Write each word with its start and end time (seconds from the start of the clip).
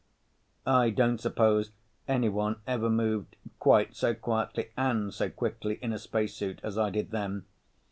I 0.65 0.89
don't 0.89 1.19
suppose 1.19 1.69
anyone 2.07 2.55
ever 2.65 2.89
moved 2.89 3.35
quite 3.59 3.95
so 3.95 4.15
quietly 4.15 4.71
and 4.75 5.13
so 5.13 5.29
quickly 5.29 5.75
in 5.79 5.93
a 5.93 5.99
spacesuit 5.99 6.59
as 6.63 6.75
I 6.75 6.89
did 6.89 7.11
then. 7.11 7.45